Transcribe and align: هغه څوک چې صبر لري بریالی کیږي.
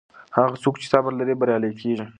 هغه 0.37 0.55
څوک 0.63 0.75
چې 0.81 0.87
صبر 0.93 1.11
لري 1.19 1.33
بریالی 1.39 1.71
کیږي. 1.81 2.05